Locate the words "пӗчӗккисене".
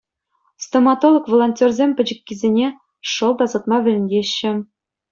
2.01-2.67